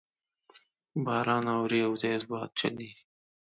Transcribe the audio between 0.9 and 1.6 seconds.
باران